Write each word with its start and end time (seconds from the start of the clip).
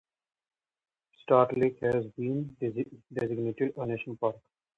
Star 1.21 1.51
Lake 1.55 1.77
has 1.83 2.07
been 2.17 2.57
designated 2.59 3.71
a 3.77 3.85
national 3.85 4.15
park. 4.15 4.35